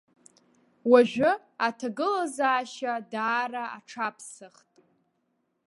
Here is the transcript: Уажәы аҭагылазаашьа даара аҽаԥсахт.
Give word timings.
Уажәы 0.91 1.31
аҭагылазаашьа 1.67 2.93
даара 3.11 3.63
аҽаԥсахт. 3.77 4.67